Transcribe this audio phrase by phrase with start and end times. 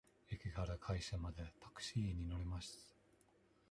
[0.31, 2.91] 駅から会社までタクシーに乗ります。